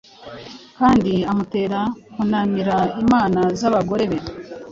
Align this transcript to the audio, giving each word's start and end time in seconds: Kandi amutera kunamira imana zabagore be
Kandi 0.77 1.13
amutera 1.31 1.79
kunamira 2.13 2.77
imana 3.03 3.41
zabagore 3.59 4.03
be 4.11 4.17